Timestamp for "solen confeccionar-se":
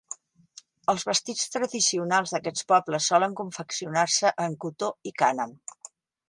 3.13-4.33